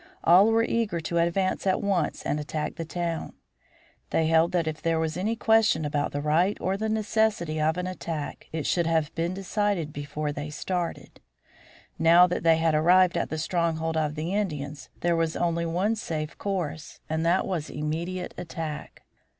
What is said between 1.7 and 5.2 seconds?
once and attack the town. They held that if there was